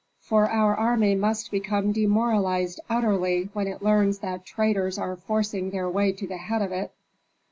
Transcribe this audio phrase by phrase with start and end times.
[0.19, 5.91] For our army must become demoralized utterly when it learns that traitors are forcing their
[5.91, 6.91] way to the head of it."